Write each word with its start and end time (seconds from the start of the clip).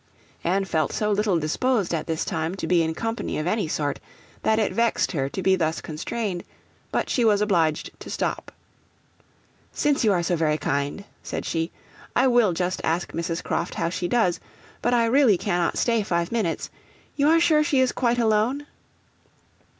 Anne 0.43 0.65
felt 0.65 0.91
so 0.91 1.11
little 1.11 1.37
disposed 1.37 1.93
at 1.93 2.07
this 2.07 2.25
time 2.25 2.55
to 2.55 2.65
be 2.65 2.81
in 2.81 2.95
company 2.95 3.37
of 3.37 3.45
any 3.45 3.67
sort, 3.67 3.99
that 4.41 4.57
it 4.57 4.73
vexed 4.73 5.11
her 5.11 5.29
to 5.29 5.43
be 5.43 5.55
thus 5.55 5.79
constrained, 5.79 6.43
but 6.91 7.07
she 7.07 7.23
was 7.23 7.39
obliged 7.39 7.91
to 7.99 8.09
stop. 8.09 8.51
'Since 9.71 10.03
you 10.03 10.11
are 10.11 10.23
so 10.23 10.35
very 10.35 10.57
kind,' 10.57 11.05
said 11.21 11.45
she, 11.45 11.71
'I 12.15 12.27
will 12.29 12.51
just 12.53 12.81
ask 12.83 13.11
Mrs. 13.13 13.43
Croft 13.43 13.75
how 13.75 13.89
she 13.89 14.07
does, 14.07 14.39
but 14.81 14.95
I 14.95 15.05
really 15.05 15.37
cannot 15.37 15.77
stay 15.77 16.01
five 16.01 16.31
minutes. 16.31 16.71
You 17.15 17.27
are 17.29 17.39
sure 17.39 17.63
she 17.63 17.79
is 17.79 17.91
quite 17.91 18.17
alone?' 18.17 18.65